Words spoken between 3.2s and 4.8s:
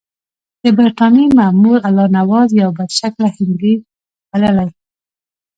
هندی بللی.